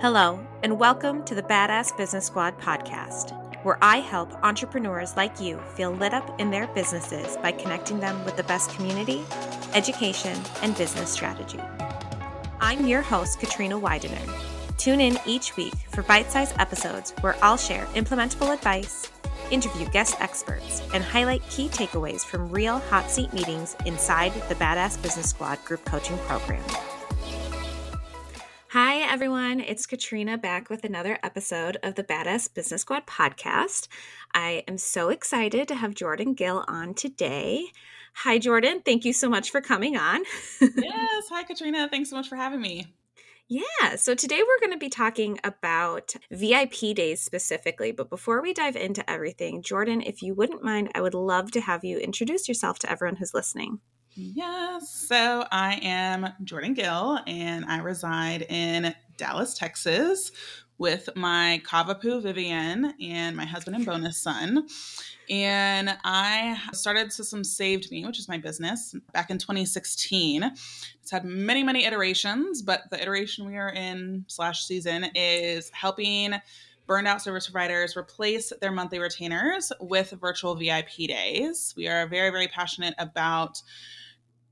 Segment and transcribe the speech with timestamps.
[0.00, 5.58] Hello, and welcome to the Badass Business Squad podcast, where I help entrepreneurs like you
[5.74, 9.22] feel lit up in their businesses by connecting them with the best community,
[9.74, 11.60] education, and business strategy.
[12.62, 14.16] I'm your host, Katrina Widener.
[14.78, 19.10] Tune in each week for bite sized episodes where I'll share implementable advice,
[19.50, 25.02] interview guest experts, and highlight key takeaways from real hot seat meetings inside the Badass
[25.02, 26.64] Business Squad group coaching program.
[28.72, 29.58] Hi, everyone.
[29.58, 33.88] It's Katrina back with another episode of the Badass Business Squad podcast.
[34.32, 37.64] I am so excited to have Jordan Gill on today.
[38.14, 38.80] Hi, Jordan.
[38.84, 40.22] Thank you so much for coming on.
[40.60, 41.24] yes.
[41.30, 41.88] Hi, Katrina.
[41.88, 42.86] Thanks so much for having me.
[43.48, 47.90] Yeah, so today we're going to be talking about VIP days specifically.
[47.90, 51.60] But before we dive into everything, Jordan, if you wouldn't mind, I would love to
[51.60, 53.80] have you introduce yourself to everyone who's listening.
[54.14, 54.90] Yes.
[54.90, 60.32] So I am Jordan Gill and I reside in Dallas, Texas
[60.78, 64.66] with my Cavapoo Vivian and my husband and bonus son.
[65.28, 70.42] And I started Systems Saved Me, which is my business, back in 2016.
[70.42, 76.34] It's had many, many iterations, but the iteration we are in slash season is helping
[76.90, 81.72] burned out service providers replace their monthly retainers with virtual VIP days.
[81.76, 83.62] We are very, very passionate about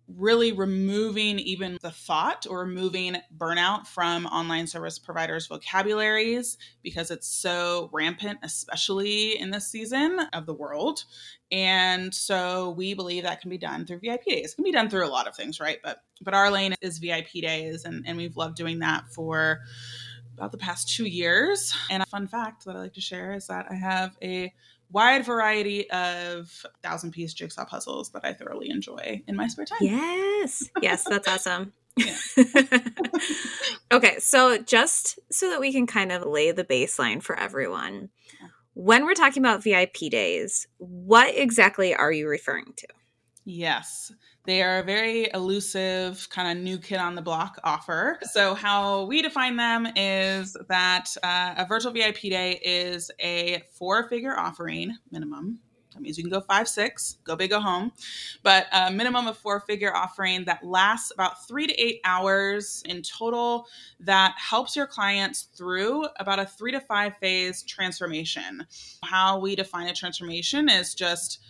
[0.07, 7.27] really removing even the thought or removing burnout from online service providers' vocabularies because it's
[7.27, 11.03] so rampant, especially in this season of the world.
[11.51, 14.53] And so we believe that can be done through VIP days.
[14.53, 15.79] It can be done through a lot of things, right?
[15.83, 19.61] But but our lane is VIP days, and, and we've loved doing that for
[20.39, 21.75] about the past two years.
[21.91, 24.53] And a fun fact that I like to share is that I have a
[24.91, 29.79] wide variety of thousand piece jigsaw puzzles that I thoroughly enjoy in my spare time.
[29.81, 30.69] Yes.
[30.81, 31.73] Yes, that's awesome.
[33.93, 38.11] okay, so just so that we can kind of lay the baseline for everyone,
[38.75, 42.87] when we're talking about VIP days, what exactly are you referring to?
[43.51, 44.13] Yes.
[44.45, 48.19] They are a very elusive, kind of new kid on the block offer.
[48.31, 54.07] So, how we define them is that uh, a virtual VIP day is a four
[54.11, 55.61] figure offering minimum.
[55.95, 57.91] That means you can go five, six, go big, go home,
[58.43, 63.01] but a minimum of four figure offering that lasts about three to eight hours in
[63.01, 63.67] total
[64.01, 68.67] that helps your clients through about a three to five phase transformation.
[69.03, 71.41] How we define a transformation is just,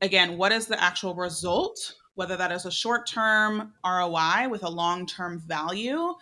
[0.00, 4.68] again, what is the actual result whether that is a short term ROI with a
[4.68, 6.14] long term value.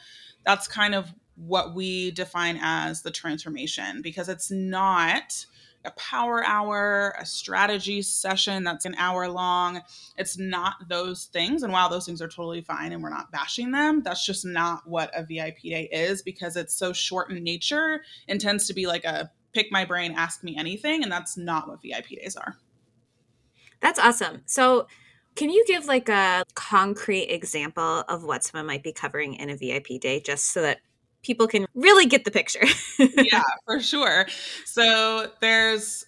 [0.45, 5.45] That's kind of what we define as the transformation because it's not
[5.85, 9.81] a power hour, a strategy session that's an hour long.
[10.17, 11.65] It's not those things.
[11.65, 14.87] And while those things are totally fine and we're not bashing them, that's just not
[14.87, 18.87] what a VIP day is because it's so short in nature and tends to be
[18.87, 21.03] like a pick my brain, ask me anything.
[21.03, 22.57] And that's not what VIP days are.
[23.81, 24.43] That's awesome.
[24.47, 24.87] So,
[25.37, 29.57] can you give like a concrete example of what someone might be covering in a
[29.57, 30.81] VIP day just so that
[31.23, 32.65] people can really get the picture?
[32.99, 34.27] yeah, for sure.
[34.65, 36.07] So there's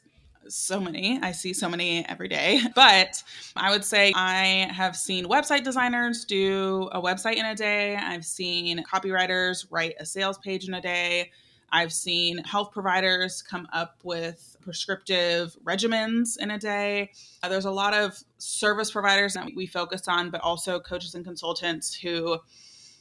[0.49, 1.21] so many.
[1.23, 2.61] I see so many every day.
[2.75, 3.23] But
[3.57, 7.97] I would say I have seen website designers do a website in a day.
[7.97, 11.31] I've seen copywriters write a sales page in a day.
[11.73, 17.13] I've seen health providers come up with prescriptive regimens in a day.
[17.43, 21.25] Uh, there's a lot of service providers that we focus on, but also coaches and
[21.25, 22.39] consultants who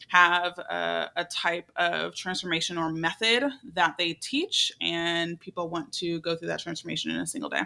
[0.10, 3.44] have a, a, type of transformation or method
[3.74, 7.62] that they teach, and people want to go through that transformation in a single day.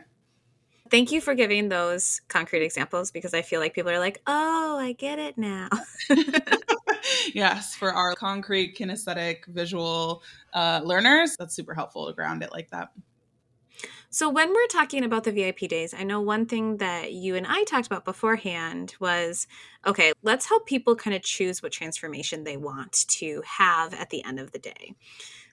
[0.93, 4.77] Thank you for giving those concrete examples because I feel like people are like, oh,
[4.79, 5.67] I get it now.
[7.33, 10.21] yes, for our concrete, kinesthetic, visual
[10.53, 12.91] uh, learners, that's super helpful to ground it like that.
[14.11, 17.47] So, when we're talking about the VIP days, I know one thing that you and
[17.49, 19.47] I talked about beforehand was
[19.87, 24.23] okay, let's help people kind of choose what transformation they want to have at the
[24.23, 24.89] end of the day.
[24.89, 24.93] Yeah.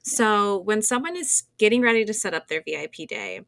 [0.03, 3.41] So, when someone is getting ready to set up their VIP day,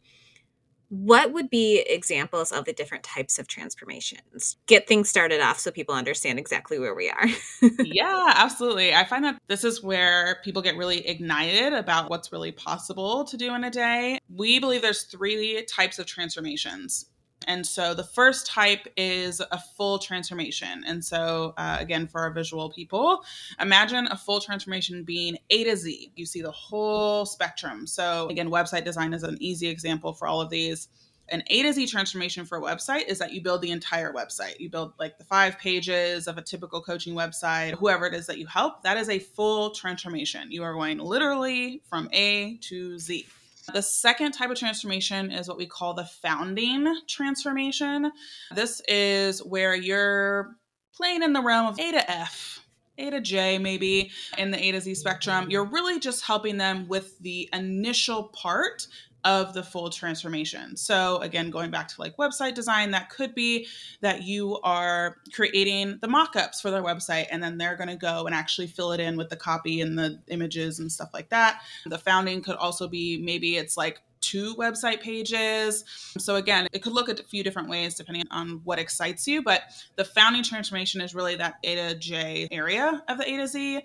[0.92, 4.58] what would be examples of the different types of transformations?
[4.66, 7.28] Get things started off so people understand exactly where we are.
[7.82, 8.94] yeah, absolutely.
[8.94, 13.38] I find that this is where people get really ignited about what's really possible to
[13.38, 14.18] do in a day.
[14.28, 17.06] We believe there's three types of transformations.
[17.46, 20.84] And so the first type is a full transformation.
[20.86, 23.24] And so, uh, again, for our visual people,
[23.60, 26.12] imagine a full transformation being A to Z.
[26.16, 27.86] You see the whole spectrum.
[27.86, 30.88] So, again, website design is an easy example for all of these.
[31.28, 34.58] An A to Z transformation for a website is that you build the entire website.
[34.58, 38.38] You build like the five pages of a typical coaching website, whoever it is that
[38.38, 38.82] you help.
[38.82, 40.50] That is a full transformation.
[40.50, 43.26] You are going literally from A to Z.
[43.72, 48.10] The second type of transformation is what we call the founding transformation.
[48.54, 50.56] This is where you're
[50.94, 52.64] playing in the realm of A to F,
[52.98, 55.50] a to J, maybe in the A to Z spectrum.
[55.50, 58.86] You're really just helping them with the initial part
[59.24, 60.76] of the full transformation.
[60.76, 63.69] So, again, going back to like website design, that could be
[64.00, 67.96] that you are creating the mock ups for their website and then they're going to
[67.96, 71.28] go and actually fill it in with the copy and the images and stuff like
[71.28, 71.62] that.
[71.86, 75.84] The founding could also be maybe it's like two website pages.
[76.19, 79.42] So again, it could look at a few different ways depending on what excites you,
[79.42, 79.62] but
[79.96, 83.82] the founding transformation is really that A to J area of the A to Z.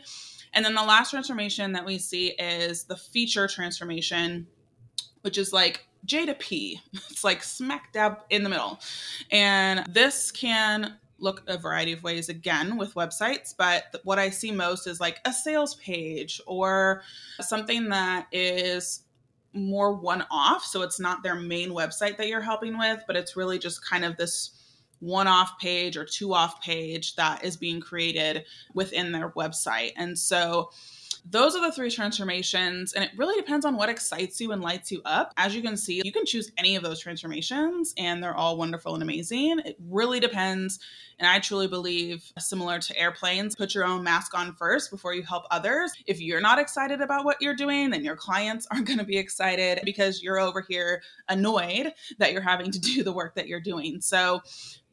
[0.53, 4.47] And then the last transformation that we see is the feature transformation
[5.27, 6.79] which is like J to P.
[7.09, 8.79] It's like smack dab in the middle.
[9.29, 14.51] And this can look a variety of ways again with websites, but what I see
[14.51, 17.01] most is like a sales page or
[17.41, 19.01] something that is
[19.51, 20.63] more one off.
[20.63, 24.05] So it's not their main website that you're helping with, but it's really just kind
[24.05, 24.51] of this
[24.99, 29.91] one off page or two off page that is being created within their website.
[29.97, 30.69] And so
[31.29, 34.91] those are the three transformations, and it really depends on what excites you and lights
[34.91, 35.33] you up.
[35.37, 38.93] As you can see, you can choose any of those transformations, and they're all wonderful
[38.93, 39.59] and amazing.
[39.65, 40.79] It really depends.
[41.19, 45.23] And I truly believe, similar to airplanes, put your own mask on first before you
[45.23, 45.91] help others.
[46.05, 49.17] If you're not excited about what you're doing, then your clients aren't going to be
[49.17, 53.59] excited because you're over here annoyed that you're having to do the work that you're
[53.59, 54.01] doing.
[54.01, 54.41] So,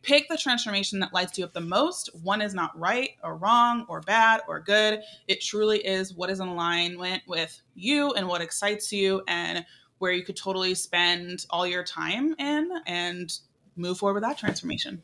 [0.05, 2.11] Pick the transformation that lights you up the most.
[2.23, 5.01] One is not right or wrong or bad or good.
[5.29, 9.65] It truly is what is in alignment with you and what excites you and
[9.99, 13.33] where you could totally spend all your time in and
[13.77, 15.03] move forward with that transformation.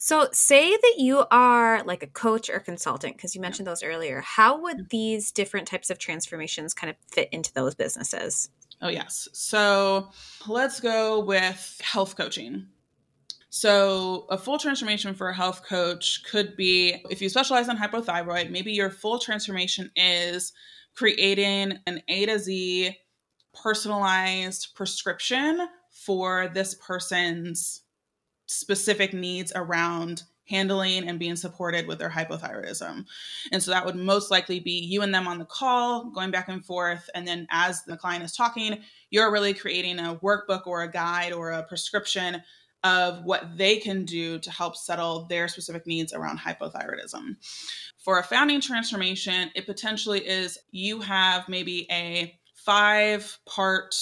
[0.00, 4.20] So, say that you are like a coach or consultant, because you mentioned those earlier.
[4.20, 4.86] How would mm-hmm.
[4.90, 8.48] these different types of transformations kind of fit into those businesses?
[8.80, 9.28] Oh, yes.
[9.32, 10.10] So,
[10.46, 12.68] let's go with health coaching.
[13.50, 18.50] So, a full transformation for a health coach could be if you specialize in hypothyroid,
[18.50, 20.52] maybe your full transformation is
[20.94, 22.96] creating an A to Z
[23.54, 27.82] personalized prescription for this person's
[28.46, 33.04] specific needs around handling and being supported with their hypothyroidism.
[33.52, 36.48] And so that would most likely be you and them on the call, going back
[36.48, 37.08] and forth.
[37.14, 38.78] And then as the client is talking,
[39.10, 42.42] you're really creating a workbook or a guide or a prescription
[42.84, 47.36] of what they can do to help settle their specific needs around hypothyroidism.
[47.98, 53.94] For a founding transformation, it potentially is you have maybe a five part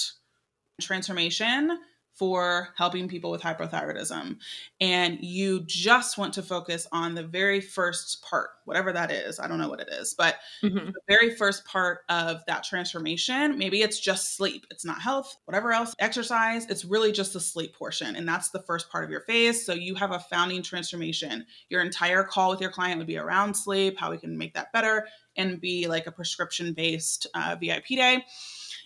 [0.79, 1.77] transformation
[2.17, 4.37] for helping people with hypothyroidism.
[4.81, 9.39] And you just want to focus on the very first part whatever that is.
[9.39, 10.87] I don't know what it is but mm-hmm.
[10.87, 14.65] the very first part of that transformation maybe it's just sleep.
[14.71, 16.65] It's not health whatever else exercise.
[16.65, 19.65] It's really just the sleep portion and that's the first part of your phase.
[19.65, 21.45] So you have a founding transformation.
[21.69, 24.73] Your entire call with your client would be around sleep how we can make that
[24.73, 28.25] better and be like a prescription based uh, vip day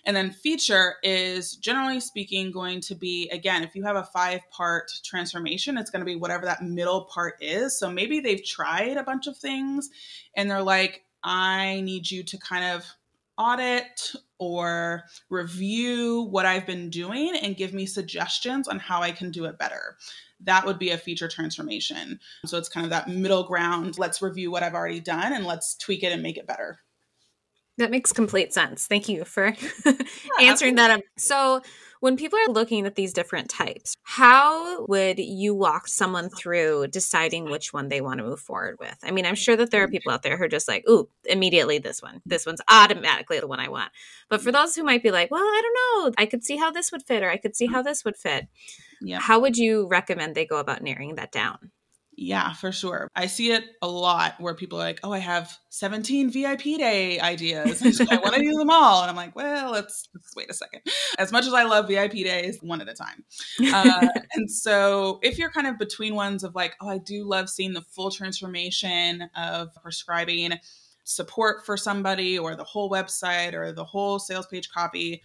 [0.04, 4.40] and then feature is generally speaking going to be, again, if you have a five
[4.50, 7.78] part transformation, it's going to be whatever that middle part is.
[7.78, 9.90] So maybe they've tried a bunch of things
[10.36, 12.84] and they're like, I need you to kind of
[13.38, 19.30] audit or review what I've been doing and give me suggestions on how I can
[19.30, 19.96] do it better.
[20.40, 22.18] That would be a feature transformation.
[22.44, 23.98] So it's kind of that middle ground.
[23.98, 26.80] Let's review what I've already done and let's tweak it and make it better.
[27.78, 28.86] That makes complete sense.
[28.86, 29.54] Thank you for
[29.86, 29.92] yeah,
[30.40, 30.90] answering that.
[30.90, 31.00] Up.
[31.16, 31.62] So,
[32.00, 37.44] when people are looking at these different types, how would you walk someone through deciding
[37.44, 38.96] which one they want to move forward with?
[39.04, 41.08] I mean, I'm sure that there are people out there who are just like, ooh,
[41.24, 42.20] immediately this one.
[42.26, 43.92] This one's automatically the one I want.
[44.28, 46.72] But for those who might be like, well, I don't know, I could see how
[46.72, 48.48] this would fit or I could see how this would fit.
[49.00, 49.20] Yeah.
[49.20, 51.70] How would you recommend they go about narrowing that down?
[52.22, 53.08] Yeah, for sure.
[53.16, 57.18] I see it a lot where people are like, "Oh, I have 17 VIP day
[57.18, 57.82] ideas.
[57.82, 60.82] I want to do them all." And I'm like, "Well, let's, let's, wait a second.
[61.18, 63.24] As much as I love VIP days, one at a time."
[63.74, 67.50] Uh, and so, if you're kind of between ones of like, "Oh, I do love
[67.50, 70.52] seeing the full transformation of prescribing
[71.02, 75.22] support for somebody, or the whole website, or the whole sales page copy,"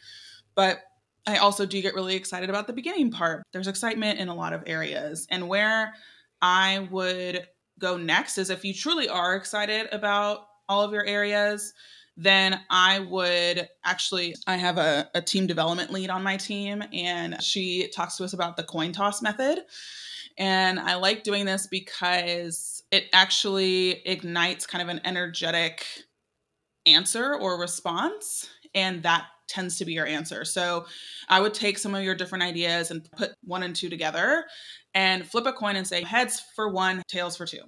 [0.55, 0.79] but
[1.27, 3.43] I also do get really excited about the beginning part.
[3.51, 5.93] There's excitement in a lot of areas, and where
[6.41, 7.47] I would
[7.79, 11.73] go next is if you truly are excited about all of your areas,
[12.15, 17.41] then I would actually, I have a, a team development lead on my team, and
[17.43, 19.59] she talks to us about the coin toss method.
[20.37, 25.85] And I like doing this because it actually ignites kind of an energetic
[26.85, 28.49] answer or response.
[28.73, 30.43] And that tends to be your answer.
[30.43, 30.85] So
[31.29, 34.45] I would take some of your different ideas and put one and two together
[34.97, 37.61] and flip a coin and say heads for one, tails for two.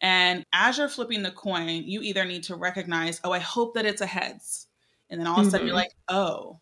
[0.00, 3.84] And as you're flipping the coin, you either need to recognize, oh, I hope that
[3.84, 4.68] it's a heads.
[5.10, 5.82] And then all of a sudden you're mm-hmm.
[5.82, 6.60] like, oh,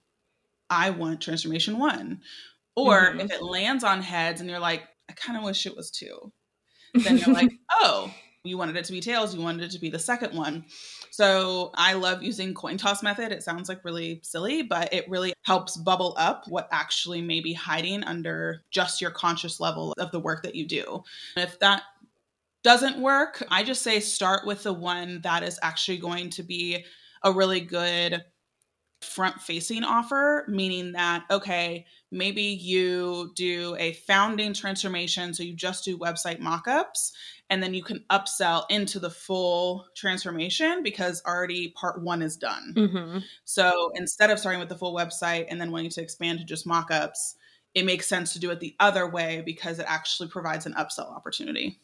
[0.70, 2.22] I want transformation one.
[2.74, 3.20] Or mm-hmm.
[3.20, 6.32] if it lands on heads and you're like, I kind of wish it was two,
[6.94, 8.10] then you're like, oh,
[8.42, 10.64] you wanted it to be tails, you wanted it to be the second one.
[11.16, 13.32] So I love using coin toss method.
[13.32, 17.54] It sounds like really silly, but it really helps bubble up what actually may be
[17.54, 21.02] hiding under just your conscious level of the work that you do.
[21.38, 21.84] If that
[22.62, 26.84] doesn't work, I just say start with the one that is actually going to be
[27.22, 28.22] a really good
[29.00, 35.32] front facing offer, meaning that, okay, maybe you do a founding transformation.
[35.32, 37.12] So you just do website mockups
[37.48, 42.74] and then you can upsell into the full transformation because already part one is done.
[42.76, 43.18] Mm-hmm.
[43.44, 46.66] So instead of starting with the full website and then wanting to expand to just
[46.66, 47.34] mockups,
[47.74, 51.14] it makes sense to do it the other way because it actually provides an upsell
[51.14, 51.78] opportunity.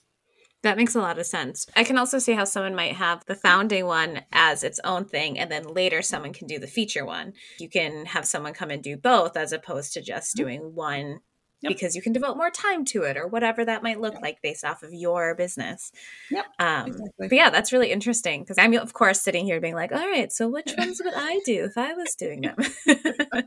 [0.62, 1.66] That makes a lot of sense.
[1.74, 5.36] I can also see how someone might have the founding one as its own thing,
[5.36, 7.32] and then later someone can do the feature one.
[7.58, 10.44] You can have someone come and do both as opposed to just mm-hmm.
[10.44, 11.20] doing one
[11.62, 11.72] Yep.
[11.72, 14.22] because you can devote more time to it or whatever that might look yep.
[14.22, 15.92] like based off of your business.
[16.30, 16.44] Yep.
[16.58, 17.28] Um, exactly.
[17.28, 20.32] But yeah, that's really interesting because I'm, of course, sitting here being like, all right,
[20.32, 22.56] so which ones would I do if I was doing them?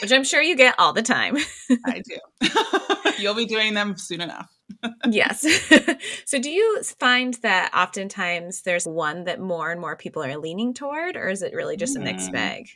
[0.00, 1.36] which I'm sure you get all the time.
[1.84, 3.10] I do.
[3.18, 4.48] You'll be doing them soon enough.
[5.10, 5.46] yes.
[6.24, 10.74] so do you find that oftentimes there's one that more and more people are leaning
[10.74, 12.34] toward, or is it really just a mixed mm.
[12.34, 12.68] bag?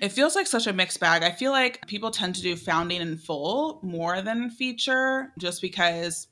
[0.00, 1.22] It feels like such a mixed bag.
[1.22, 6.28] I feel like people tend to do founding in full more than feature just because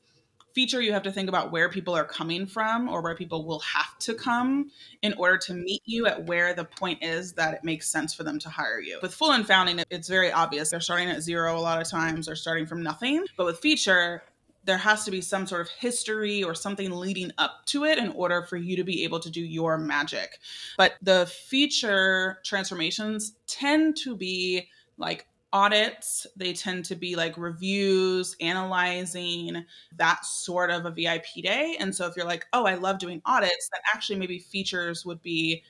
[0.57, 3.59] feature you have to think about where people are coming from or where people will
[3.59, 4.71] have to come
[5.02, 8.23] in order to meet you at where the point is that it makes sense for
[8.23, 8.99] them to hire you.
[9.02, 10.71] With full and founding, it's very obvious.
[10.71, 13.26] They're starting at zero a lot of times, they're starting from nothing.
[13.37, 14.23] But with feature,
[14.66, 18.11] there has to be some sort of history or something leading up to it in
[18.11, 20.38] order for you to be able to do your magic.
[20.76, 24.68] But the feature transformations tend to be
[24.99, 29.64] like audits, they tend to be like reviews, analyzing,
[29.96, 31.76] that sort of a VIP day.
[31.78, 35.23] And so if you're like, oh, I love doing audits, then actually maybe features would
[35.23, 35.62] be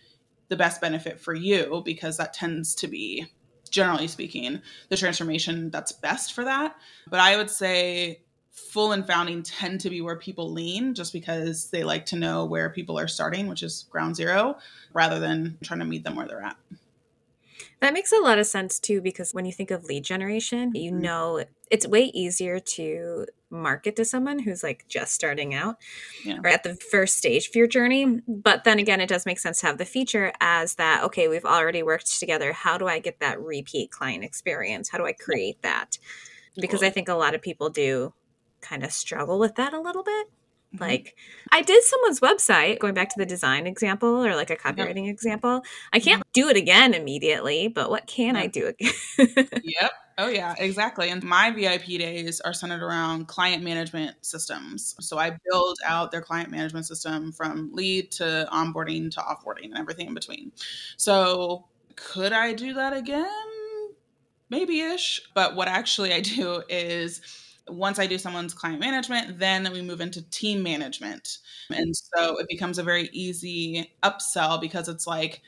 [0.48, 3.26] the best benefit for you because that tends to be
[3.70, 6.76] generally speaking the transformation that's best for that
[7.08, 8.20] but i would say
[8.56, 12.44] full and founding tend to be where people lean just because they like to know
[12.44, 14.56] where people are starting, which is ground zero,
[14.92, 16.56] rather than trying to meet them where they're at.
[17.80, 20.90] That makes a lot of sense too, because when you think of lead generation, you
[20.90, 21.02] mm-hmm.
[21.02, 25.76] know it's way easier to market to someone who's like just starting out
[26.24, 26.38] yeah.
[26.42, 28.20] or at the first stage of your journey.
[28.26, 31.44] But then again, it does make sense to have the feature as that, okay, we've
[31.44, 32.52] already worked together.
[32.52, 34.88] How do I get that repeat client experience?
[34.88, 35.98] How do I create that?
[36.58, 38.14] Because I think a lot of people do
[38.60, 40.26] kind of struggle with that a little bit.
[40.74, 40.82] Mm-hmm.
[40.82, 41.16] Like
[41.52, 45.14] I did someone's website, going back to the design example or like a copywriting yep.
[45.14, 45.62] example.
[45.92, 46.30] I can't mm-hmm.
[46.32, 48.44] do it again immediately, but what can yep.
[48.44, 48.92] I do again?
[49.62, 49.90] yep.
[50.18, 51.10] Oh yeah, exactly.
[51.10, 54.96] And my VIP days are centered around client management systems.
[55.00, 59.78] So I build out their client management system from lead to onboarding to offboarding and
[59.78, 60.52] everything in between.
[60.96, 63.26] So could I do that again?
[64.48, 65.20] Maybe ish.
[65.34, 67.20] But what actually I do is
[67.68, 71.38] once I do someone's client management, then we move into team management.
[71.70, 75.42] And so it becomes a very easy upsell because it's like,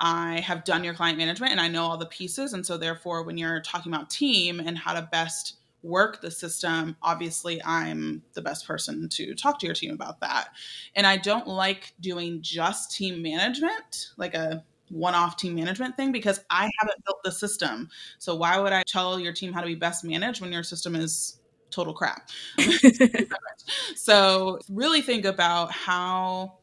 [0.00, 2.52] I have done your client management and I know all the pieces.
[2.52, 6.96] And so, therefore, when you're talking about team and how to best work the system,
[7.02, 10.48] obviously, I'm the best person to talk to your team about that.
[10.94, 16.12] And I don't like doing just team management, like a one off team management thing,
[16.12, 17.88] because I haven't built the system.
[18.18, 20.96] So, why would I tell your team how to be best managed when your system
[20.96, 21.38] is
[21.70, 22.28] total crap.
[23.96, 26.58] so, really think about how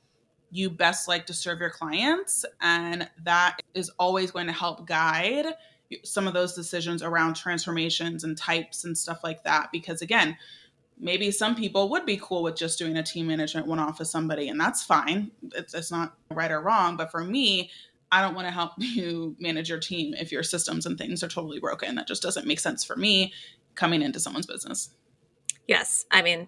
[0.51, 2.45] you best like to serve your clients.
[2.61, 5.45] And that is always going to help guide
[6.03, 9.69] some of those decisions around transformations and types and stuff like that.
[9.71, 10.37] Because again,
[10.99, 14.07] maybe some people would be cool with just doing a team management one off with
[14.07, 15.31] somebody, and that's fine.
[15.55, 16.97] It's, it's not right or wrong.
[16.97, 17.71] But for me,
[18.11, 21.29] I don't want to help you manage your team if your systems and things are
[21.29, 21.95] totally broken.
[21.95, 23.33] That just doesn't make sense for me
[23.75, 24.91] coming into someone's business.
[25.67, 26.05] Yes.
[26.11, 26.47] I mean,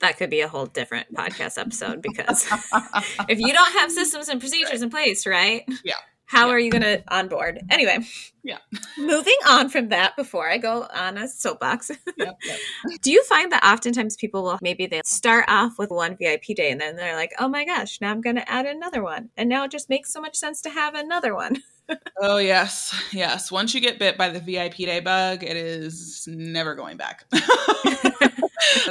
[0.00, 2.46] that could be a whole different podcast episode because
[3.28, 4.82] if you don't have systems and procedures right.
[4.82, 5.64] in place, right?
[5.84, 5.94] Yeah.
[6.26, 6.54] How yeah.
[6.54, 7.60] are you going to onboard?
[7.70, 7.98] Anyway,
[8.42, 8.58] yeah.
[8.98, 11.90] moving on from that before I go on a soapbox.
[12.18, 12.58] Yep, yep.
[13.02, 16.70] Do you find that oftentimes people will maybe they start off with one VIP day
[16.70, 19.28] and then they're like, oh my gosh, now I'm going to add another one.
[19.36, 21.62] And now it just makes so much sense to have another one.
[22.20, 22.94] oh, yes.
[23.12, 23.50] Yes.
[23.50, 27.24] Once you get bit by the VIP day bug, it is never going back.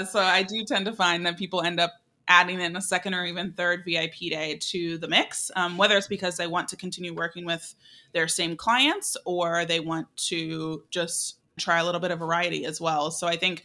[0.10, 1.94] so I do tend to find that people end up
[2.28, 6.08] adding in a second or even third VIP day to the mix, um, whether it's
[6.08, 7.76] because they want to continue working with
[8.14, 12.82] their same clients or they want to just try a little bit of variety as
[12.82, 13.12] well.
[13.12, 13.64] So I think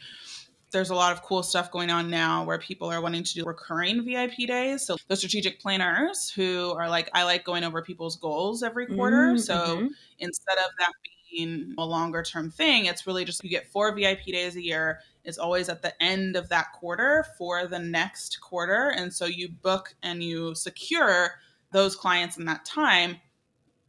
[0.71, 3.45] there's a lot of cool stuff going on now where people are wanting to do
[3.45, 4.87] recurring VIP days.
[4.87, 9.29] So the strategic planners who are like, I like going over people's goals every quarter.
[9.29, 9.39] Mm-hmm.
[9.39, 10.93] So instead of that
[11.31, 15.01] being a longer term thing, it's really just you get four VIP days a year
[15.25, 18.93] It's always at the end of that quarter for the next quarter.
[18.97, 21.33] And so you book and you secure
[21.73, 23.17] those clients in that time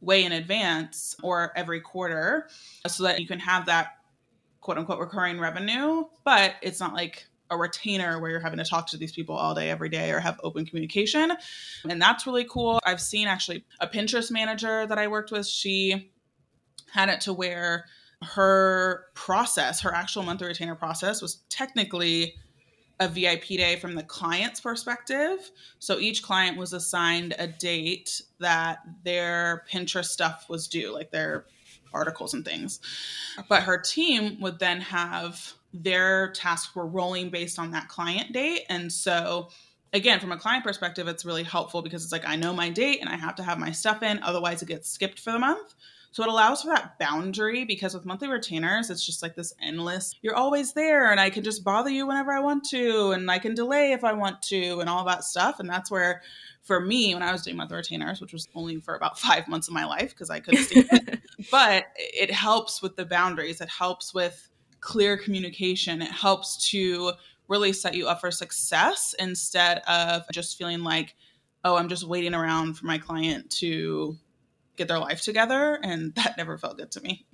[0.00, 2.48] way in advance or every quarter
[2.86, 3.98] so that you can have that
[4.62, 6.04] quote unquote recurring revenue.
[6.24, 9.54] But it's not like a retainer where you're having to talk to these people all
[9.54, 11.32] day, every day, or have open communication.
[11.86, 12.80] And that's really cool.
[12.84, 16.10] I've seen actually a Pinterest manager that I worked with, she
[16.90, 17.84] had it to where
[18.22, 22.34] her process, her actual monthly retainer process, was technically
[23.00, 25.50] a VIP day from the client's perspective.
[25.78, 31.46] So each client was assigned a date that their Pinterest stuff was due, like their
[31.92, 32.80] articles and things.
[33.48, 38.64] But her team would then have their tasks were rolling based on that client date.
[38.68, 39.48] And so
[39.92, 43.00] again, from a client perspective, it's really helpful because it's like I know my date
[43.00, 45.74] and I have to have my stuff in, otherwise it gets skipped for the month.
[46.12, 50.14] So it allows for that boundary because with monthly retainers, it's just like this endless,
[50.20, 53.38] you're always there and I can just bother you whenever I want to and I
[53.38, 55.58] can delay if I want to and all that stuff.
[55.58, 56.20] And that's where
[56.62, 59.68] for me, when I was doing monthly retainers, which was only for about five months
[59.68, 60.84] of my life because I couldn't stay,
[61.50, 63.60] but it helps with the boundaries.
[63.60, 64.48] It helps with
[64.80, 66.02] clear communication.
[66.02, 67.12] It helps to
[67.48, 71.14] really set you up for success instead of just feeling like,
[71.64, 74.16] oh, I'm just waiting around for my client to
[74.76, 77.26] get their life together and that never felt good to me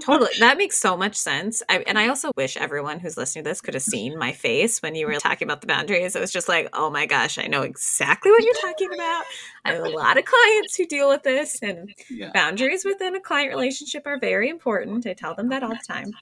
[0.00, 3.50] totally that makes so much sense I, and i also wish everyone who's listening to
[3.50, 6.32] this could have seen my face when you were talking about the boundaries it was
[6.32, 9.24] just like oh my gosh i know exactly what you're talking about
[9.64, 12.30] i have a lot of clients who deal with this and yeah.
[12.32, 16.12] boundaries within a client relationship are very important i tell them that all the time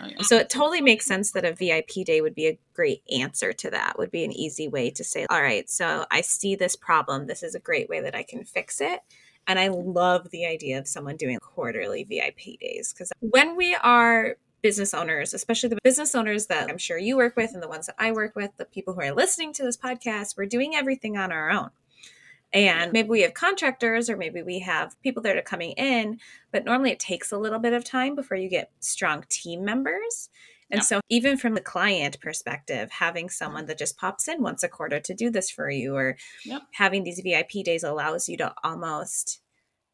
[0.00, 3.52] oh, so it totally makes sense that a VIP day would be a great answer
[3.52, 6.76] to that, would be an easy way to say, all right, so I see this
[6.76, 7.26] problem.
[7.26, 9.00] This is a great way that I can fix it.
[9.48, 14.36] And I love the idea of someone doing quarterly VIP days because when we are
[14.60, 17.86] business owners, especially the business owners that I'm sure you work with and the ones
[17.86, 21.16] that I work with, the people who are listening to this podcast, we're doing everything
[21.16, 21.70] on our own.
[22.52, 26.18] And maybe we have contractors or maybe we have people that are coming in,
[26.50, 30.28] but normally it takes a little bit of time before you get strong team members.
[30.70, 30.84] And yeah.
[30.84, 35.00] so, even from the client perspective, having someone that just pops in once a quarter
[35.00, 36.62] to do this for you, or yep.
[36.74, 39.40] having these VIP days allows you to almost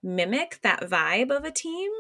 [0.02, 1.90] mimic that vibe of a team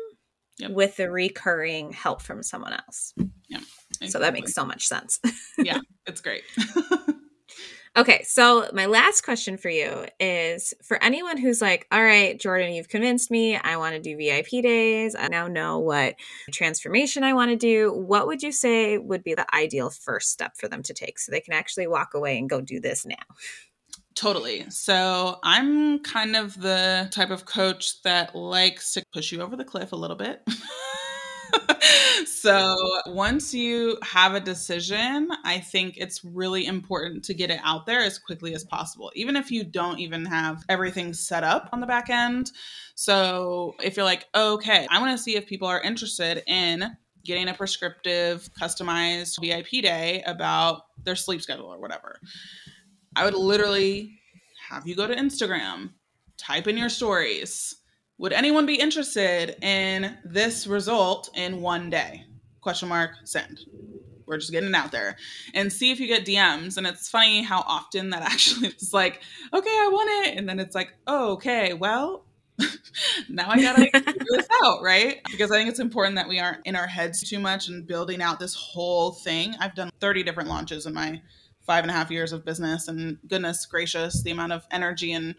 [0.58, 0.70] yep.
[0.72, 3.14] with the recurring help from someone else.
[3.48, 3.60] Yeah.
[4.00, 4.08] Exactly.
[4.08, 5.20] So that makes so much sense.
[5.58, 6.42] yeah, it's great.
[7.96, 12.72] Okay, so my last question for you is for anyone who's like, all right, Jordan,
[12.72, 13.56] you've convinced me.
[13.56, 15.14] I want to do VIP days.
[15.14, 16.16] I now know what
[16.50, 17.92] transformation I want to do.
[17.92, 21.30] What would you say would be the ideal first step for them to take so
[21.30, 23.14] they can actually walk away and go do this now?
[24.16, 24.68] Totally.
[24.70, 29.64] So I'm kind of the type of coach that likes to push you over the
[29.64, 30.42] cliff a little bit.
[32.26, 37.86] so once you have a decision, I think it's really important to get it out
[37.86, 41.80] there as quickly as possible, even if you don't even have everything set up on
[41.80, 42.52] the back end.
[42.94, 47.48] So if you're like, okay, I want to see if people are interested in getting
[47.48, 52.20] a prescriptive, customized VIP day about their sleep schedule or whatever,
[53.16, 54.18] I would literally
[54.68, 55.90] have you go to Instagram,
[56.36, 57.76] type in your stories
[58.18, 62.24] would anyone be interested in this result in one day?
[62.60, 63.60] Question mark, send.
[64.26, 65.16] We're just getting it out there
[65.52, 66.76] and see if you get DMs.
[66.76, 69.20] And it's funny how often that actually is like,
[69.52, 70.38] okay, I want it.
[70.38, 72.24] And then it's like, oh, okay, well,
[73.28, 75.20] now I gotta figure this out, right?
[75.30, 78.22] Because I think it's important that we aren't in our heads too much and building
[78.22, 79.54] out this whole thing.
[79.58, 81.20] I've done 30 different launches in my
[81.66, 85.34] five and a half years of business, and goodness gracious, the amount of energy and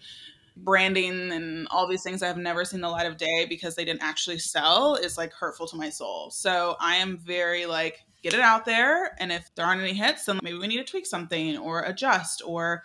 [0.58, 3.86] branding and all these things I have never seen the light of day because they
[3.86, 6.32] didn't actually sell is like hurtful to my soul.
[6.32, 9.16] So I am very like get it out there.
[9.20, 12.42] And if there aren't any hits, then maybe we need to tweak something or adjust
[12.46, 12.84] or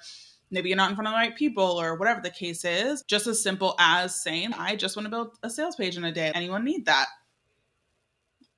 [0.50, 3.02] maybe you're not in front of the right people or whatever the case is.
[3.06, 6.12] Just as simple as saying, I just want to build a sales page in a
[6.12, 6.32] day.
[6.34, 7.06] Anyone need that?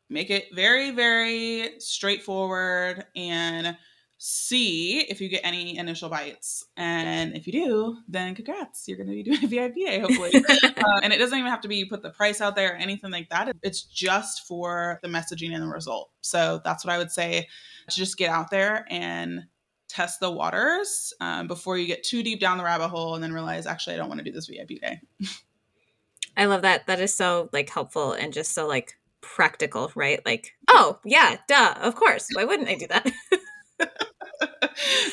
[0.08, 3.76] Make it very, very straightforward and
[4.24, 6.64] see if you get any initial bites.
[6.76, 10.30] And if you do, then congrats, you're going to be doing a VIP day, hopefully.
[10.62, 12.76] uh, and it doesn't even have to be you put the price out there or
[12.76, 13.52] anything like that.
[13.64, 16.10] It's just for the messaging and the result.
[16.20, 17.48] So that's what I would say
[17.90, 19.46] to just get out there and
[19.88, 23.32] test the waters um, before you get too deep down the rabbit hole and then
[23.32, 25.00] realize, actually, I don't want to do this VIP day.
[26.36, 26.86] I love that.
[26.86, 30.24] That is so like helpful and just so like practical, right?
[30.24, 32.28] Like, oh yeah, duh, of course.
[32.34, 33.10] Why wouldn't I do that?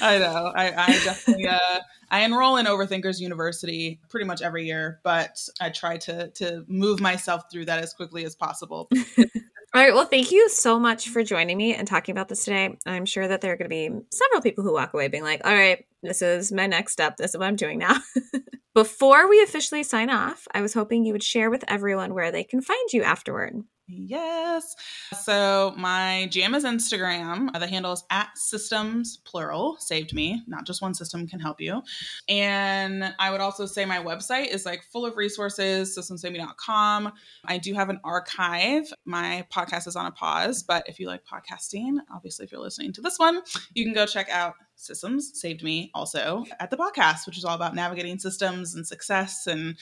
[0.01, 0.51] I know.
[0.55, 1.79] I, I definitely uh,
[2.11, 6.99] I enroll in Overthinkers University pretty much every year, but I try to to move
[6.99, 8.89] myself through that as quickly as possible.
[9.75, 9.93] All right.
[9.93, 12.75] Well, thank you so much for joining me and talking about this today.
[12.87, 15.45] I'm sure that there are going to be several people who walk away being like,
[15.45, 17.17] all right, this is my next step.
[17.17, 17.97] This is what I'm doing now.
[18.73, 22.43] Before we officially sign off, I was hoping you would share with everyone where they
[22.43, 23.63] can find you afterward.
[23.91, 24.75] Yes.
[25.23, 27.51] So my jam is Instagram.
[27.57, 30.43] The handle is at systems plural saved me.
[30.47, 31.81] Not just one system can help you.
[32.27, 37.11] And I would also say my website is like full of resources, systemsaveme.com.
[37.45, 38.93] I do have an archive.
[39.05, 42.93] My podcast is on a pause, but if you like podcasting, obviously if you're listening
[42.93, 43.41] to this one,
[43.73, 47.55] you can go check out systems saved me also at the podcast, which is all
[47.55, 49.45] about navigating systems and success.
[49.45, 49.75] And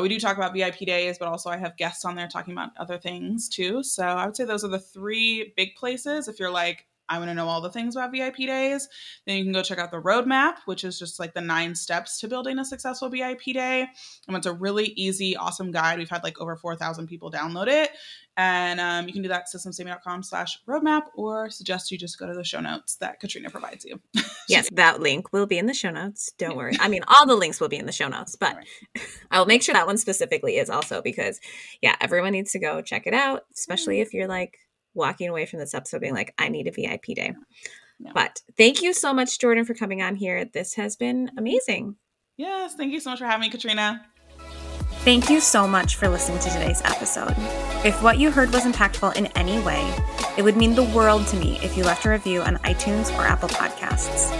[0.00, 2.70] we do talk about VIP days, but also I have guests on there talking about
[2.76, 3.82] other things too.
[3.82, 6.28] So I would say those are the three big places.
[6.28, 8.88] If you're like, I want to know all the things about VIP days,
[9.26, 12.20] then you can go check out the roadmap, which is just like the nine steps
[12.20, 13.88] to building a successful VIP day.
[14.28, 15.98] And it's a really easy, awesome guide.
[15.98, 17.90] We've had like over 4,000 people download it.
[18.36, 22.32] And um, you can do that systemsaveme.com slash roadmap or suggest you just go to
[22.32, 24.00] the show notes that Katrina provides you.
[24.48, 26.32] yes, that link will be in the show notes.
[26.38, 26.76] Don't worry.
[26.78, 28.66] I mean, all the links will be in the show notes, but right.
[29.32, 31.40] I'll make sure that one specifically is also because,
[31.82, 34.02] yeah, everyone needs to go check it out, especially mm.
[34.02, 34.56] if you're like,
[34.94, 37.34] walking away from this episode being like, I need a VIP day.
[37.98, 38.12] Yeah.
[38.14, 40.44] But thank you so much, Jordan, for coming on here.
[40.44, 41.96] This has been amazing.
[42.36, 44.06] Yes, thank you so much for having me, Katrina.
[45.02, 47.34] Thank you so much for listening to today's episode.
[47.84, 49.94] If what you heard was impactful in any way,
[50.36, 53.22] it would mean the world to me if you left a review on iTunes or
[53.22, 54.30] Apple Podcasts.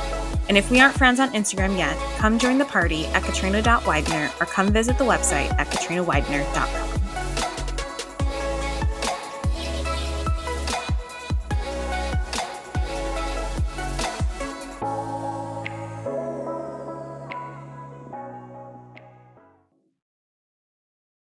[0.48, 4.46] And if we aren't friends on Instagram yet, come join the party at katrina.widener or
[4.46, 6.89] come visit the website at katrinawidener.com.